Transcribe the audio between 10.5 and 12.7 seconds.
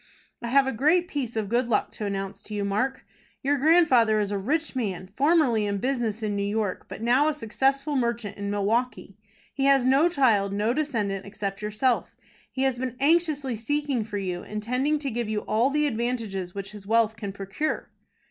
no descendant except yourself. He